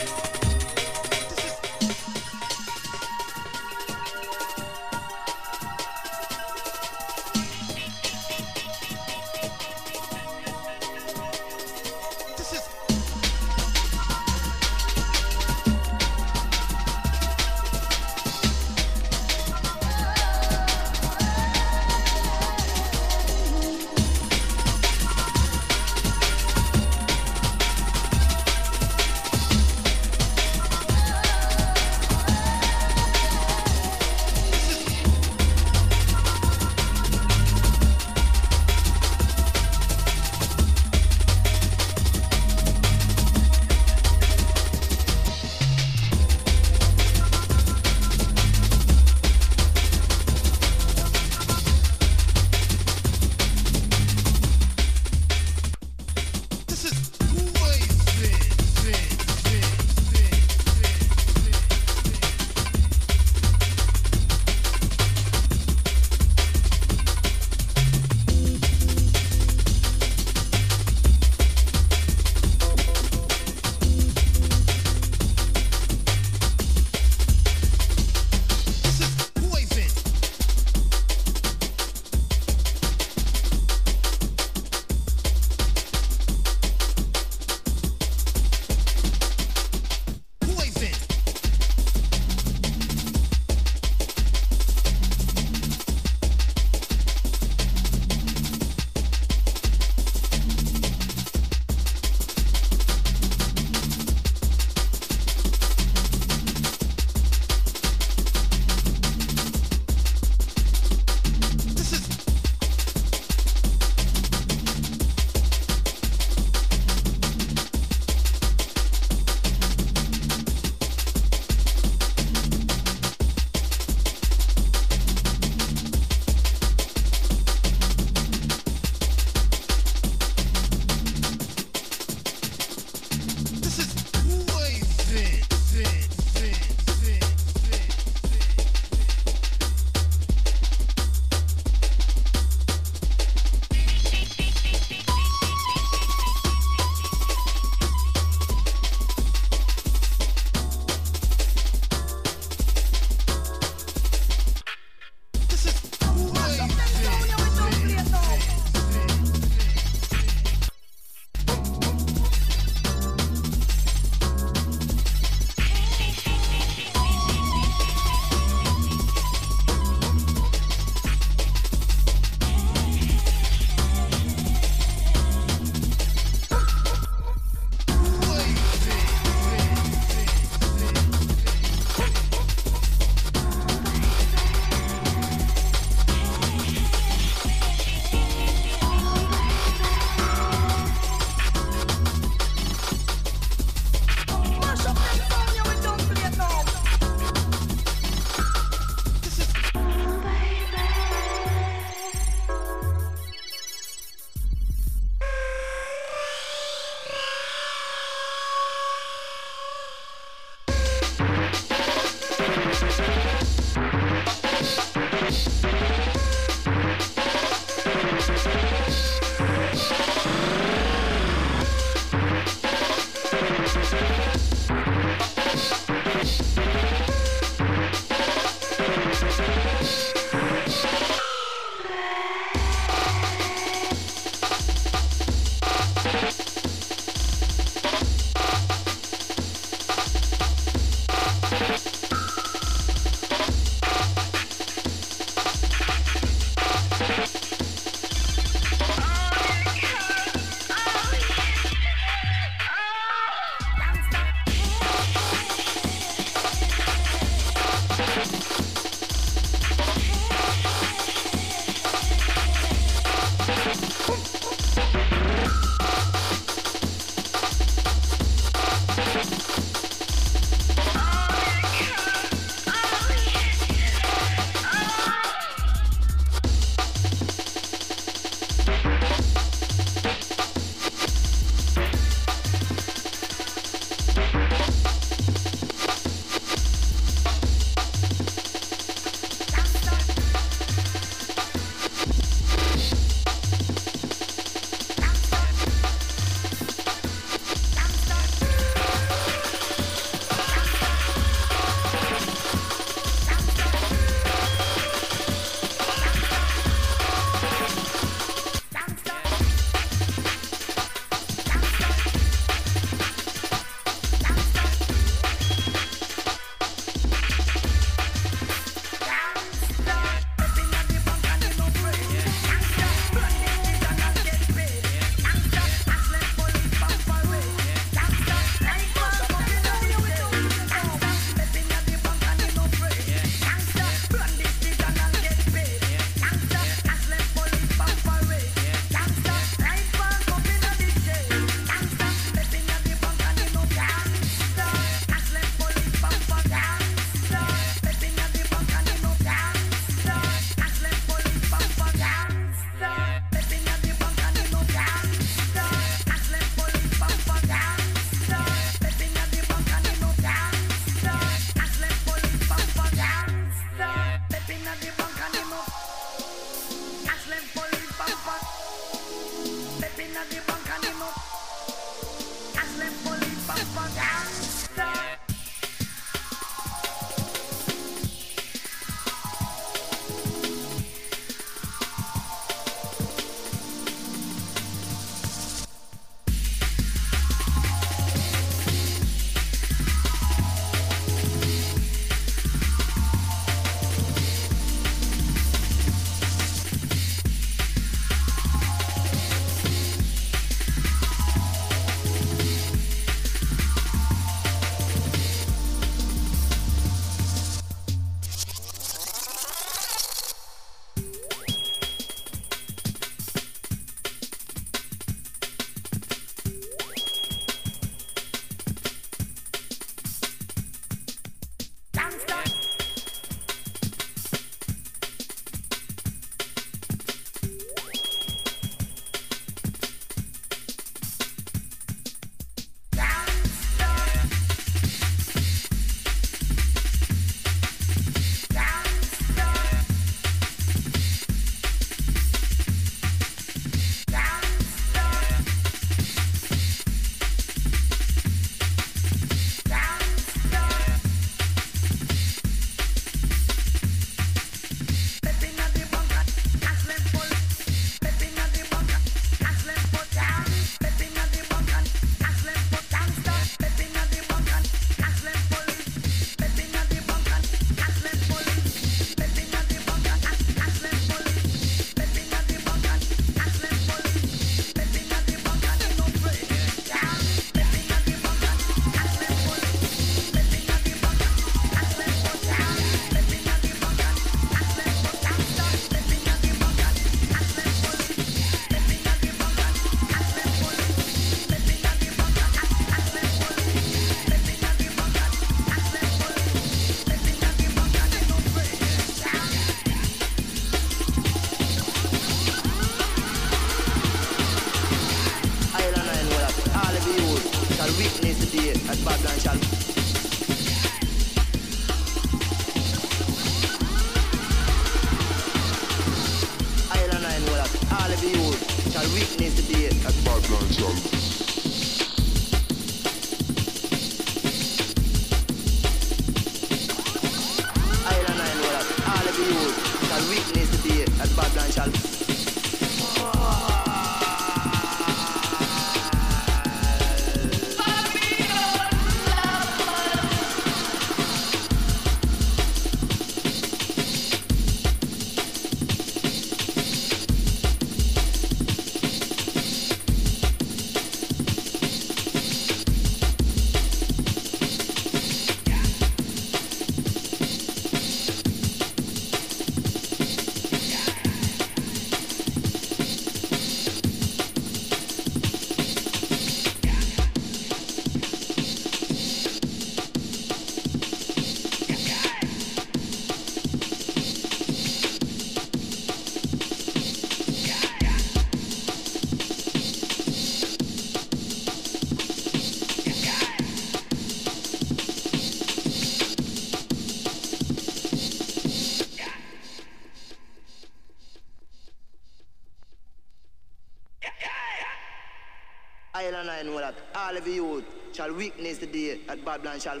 [597.38, 600.00] of shall witness the day that Babylon shall.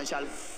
[0.00, 0.49] إن